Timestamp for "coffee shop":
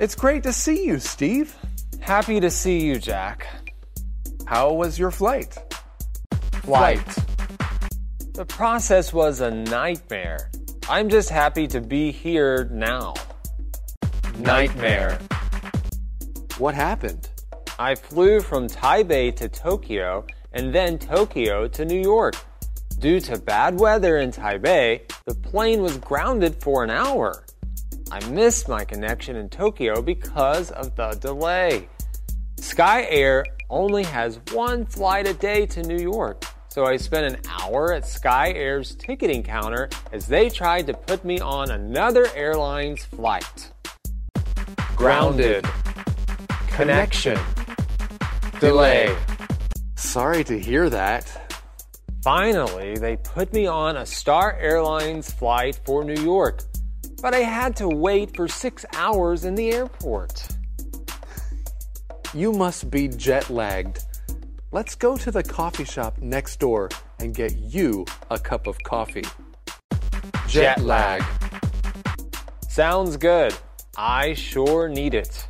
65.42-66.18